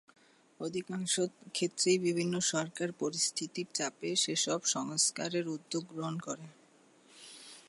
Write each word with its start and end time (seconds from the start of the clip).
অধিকাংশ 0.59 1.13
ক্ষেত্রেই 1.53 1.97
বিভিন্ন 1.99 2.33
সরকার 2.51 2.89
পরিস্থিতির 2.99 3.67
চাপে 3.73 4.09
সেসব 4.15 4.59
সংস্কারের 4.67 5.45
উদ্যোগ 5.47 5.83
গ্রহণ 5.91 6.15
করে। 6.19 6.45